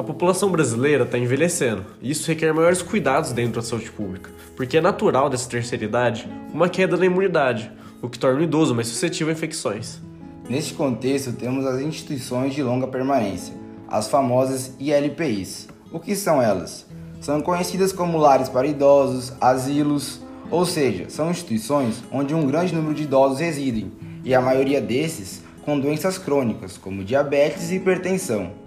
[0.00, 4.78] A população brasileira está envelhecendo e isso requer maiores cuidados dentro da saúde pública, porque
[4.78, 8.88] é natural dessa terceira idade uma queda na imunidade, o que torna o idoso mais
[8.88, 10.00] suscetível a infecções.
[10.48, 13.54] Neste contexto, temos as instituições de longa permanência,
[13.86, 15.68] as famosas ILPIs.
[15.92, 16.86] O que são elas?
[17.20, 22.94] São conhecidas como lares para idosos, asilos, ou seja, são instituições onde um grande número
[22.94, 23.92] de idosos residem,
[24.24, 28.59] e a maioria desses com doenças crônicas, como diabetes e hipertensão.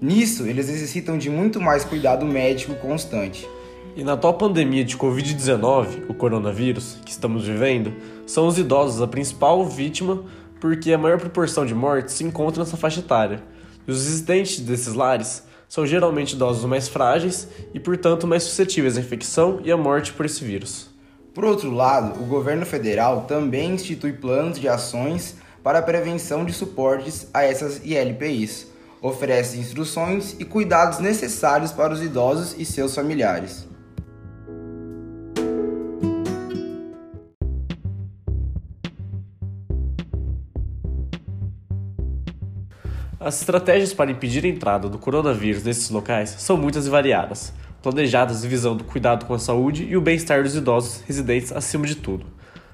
[0.00, 3.46] Nisso, eles necessitam de muito mais cuidado médico constante.
[3.94, 7.92] E na atual pandemia de Covid-19, o coronavírus, que estamos vivendo,
[8.26, 10.24] são os idosos a principal vítima
[10.58, 13.42] porque a maior proporção de mortes se encontra nessa faixa etária.
[13.86, 19.00] E os residentes desses lares são geralmente idosos mais frágeis e, portanto, mais suscetíveis à
[19.00, 20.88] infecção e à morte por esse vírus.
[21.34, 26.54] Por outro lado, o governo federal também institui planos de ações para a prevenção de
[26.54, 28.66] suportes a essas ILPIs,
[29.02, 33.68] oferece instruções e cuidados necessários para os idosos e seus familiares.
[43.18, 48.42] As estratégias para impedir a entrada do coronavírus nesses locais são muitas e variadas, planejadas
[48.42, 52.24] visando o cuidado com a saúde e o bem-estar dos idosos residentes acima de tudo.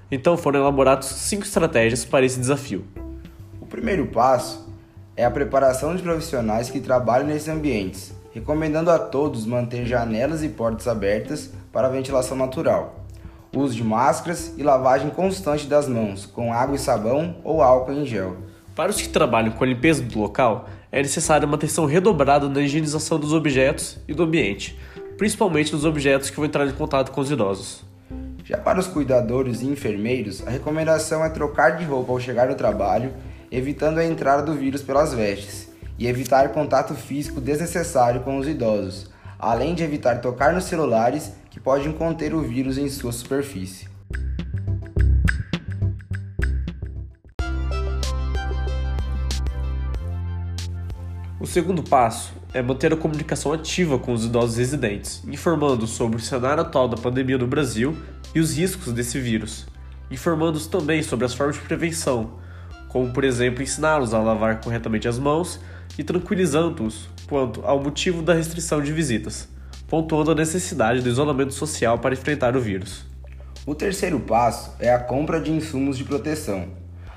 [0.08, 2.84] Então foram elaboradas cinco estratégias para esse desafio.
[3.60, 4.65] O primeiro passo
[5.16, 10.48] é a preparação de profissionais que trabalham nesses ambientes, recomendando a todos manter janelas e
[10.48, 13.06] portas abertas para a ventilação natural.
[13.54, 18.04] Uso de máscaras e lavagem constante das mãos com água e sabão ou álcool em
[18.04, 18.36] gel.
[18.74, 22.60] Para os que trabalham com a limpeza do local, é necessária uma atenção redobrada na
[22.60, 24.78] higienização dos objetos e do ambiente,
[25.16, 27.82] principalmente dos objetos que vão entrar em contato com os idosos.
[28.44, 32.54] Já para os cuidadores e enfermeiros, a recomendação é trocar de roupa ao chegar no
[32.54, 33.12] trabalho,
[33.56, 39.10] evitando a entrada do vírus pelas vestes, e evitar contato físico desnecessário com os idosos,
[39.38, 43.88] além de evitar tocar nos celulares que podem conter o vírus em sua superfície.
[51.40, 56.20] O segundo passo é manter a comunicação ativa com os idosos residentes, informando sobre o
[56.20, 57.96] cenário atual da pandemia no Brasil
[58.34, 59.66] e os riscos desse vírus,
[60.10, 62.44] informando-os também sobre as formas de prevenção,
[62.96, 65.60] como por exemplo ensiná-los a lavar corretamente as mãos
[65.98, 69.46] e tranquilizando-os quanto ao motivo da restrição de visitas,
[69.86, 73.04] pontuando a necessidade do isolamento social para enfrentar o vírus.
[73.66, 76.68] O terceiro passo é a compra de insumos de proteção.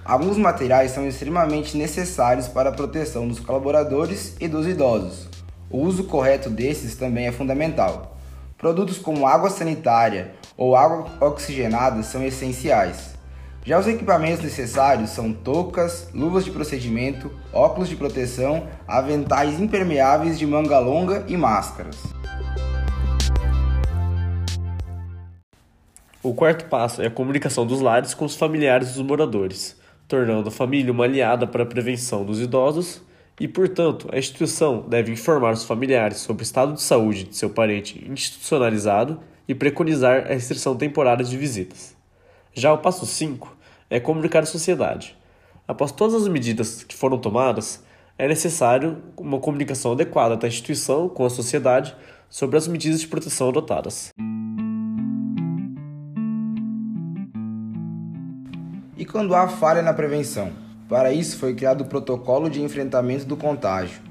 [0.03, 5.29] Alguns materiais são extremamente necessários para a proteção dos colaboradores e dos idosos.
[5.69, 8.17] O uso correto desses também é fundamental.
[8.57, 13.17] Produtos como água sanitária ou água oxigenada são essenciais.
[13.65, 20.47] Já os equipamentos necessários são toucas, luvas de procedimento, óculos de proteção, aventais impermeáveis de
[20.47, 21.97] manga longa e máscaras.
[26.23, 29.77] O quarto passo é a comunicação dos lares com os familiares dos moradores,
[30.07, 33.01] tornando a família uma aliada para a prevenção dos idosos
[33.39, 37.49] e, portanto, a instituição deve informar os familiares sobre o estado de saúde de seu
[37.49, 41.98] parente institucionalizado e preconizar a restrição temporária de visitas.
[42.53, 43.55] Já o passo 5
[43.89, 45.15] é comunicar à sociedade.
[45.67, 47.83] Após todas as medidas que foram tomadas,
[48.17, 51.95] é necessário uma comunicação adequada da instituição com a sociedade
[52.27, 54.09] sobre as medidas de proteção adotadas.
[58.97, 60.51] E quando há falha na prevenção?
[60.89, 64.01] Para isso foi criado o protocolo de enfrentamento do contágio.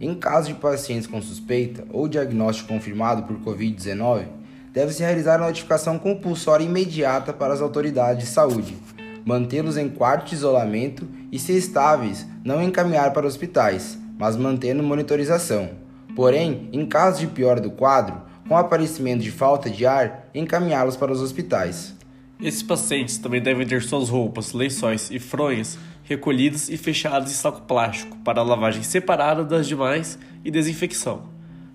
[0.00, 4.26] Em caso de pacientes com suspeita ou diagnóstico confirmado por Covid-19,
[4.74, 8.76] deve-se realizar a notificação compulsória imediata para as autoridades de saúde,
[9.24, 15.70] mantê-los em quarto de isolamento e, se estáveis, não encaminhar para hospitais, mas mantendo monitorização.
[16.16, 21.12] Porém, em caso de pior do quadro, com aparecimento de falta de ar, encaminhá-los para
[21.12, 21.94] os hospitais.
[22.42, 27.62] Esses pacientes também devem ter suas roupas, lençóis e fronhas recolhidas e fechadas em saco
[27.62, 31.22] plástico para lavagem separada das demais e desinfecção.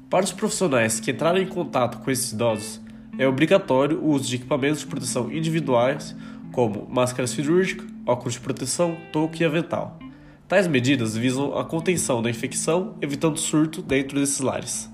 [0.10, 2.80] Para os profissionais que entrarem em contato com esses idosos,
[3.20, 6.16] é obrigatório o uso de equipamentos de proteção individuais,
[6.54, 10.00] como máscara cirúrgica, óculos de proteção, touca e avental.
[10.48, 14.90] Tais medidas visam a contenção da infecção, evitando surto dentro desses lares.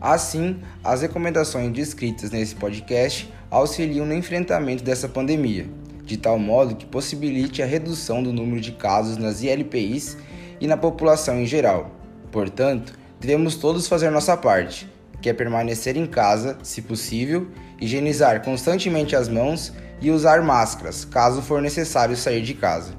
[0.00, 5.68] Assim, as recomendações descritas nesse podcast auxiliam no enfrentamento dessa pandemia,
[6.04, 10.16] de tal modo que possibilite a redução do número de casos nas ILPIs
[10.60, 11.90] e na população em geral.
[12.30, 14.88] Portanto, devemos todos fazer nossa parte,
[15.20, 17.48] que é permanecer em casa, se possível,
[17.80, 22.92] higienizar constantemente as mãos e usar máscaras, caso for necessário sair de casa.